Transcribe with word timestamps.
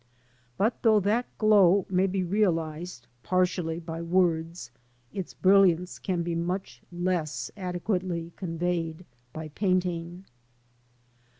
But 0.57 0.81
though 0.81 0.99
that 1.01 1.27
glow 1.37 1.85
may 1.87 2.07
be 2.07 2.23
realised 2.23 3.05
partially 3.21 3.79
by 3.79 4.01
words, 4.01 4.71
its 5.13 5.35
brilliance 5.35 5.99
can 5.99 6.23
be 6.23 6.33
much 6.33 6.81
less 6.91 7.51
adequately 7.55 8.31
conveyed 8.35 9.05
by 9.31 9.49
painting. 9.49 10.25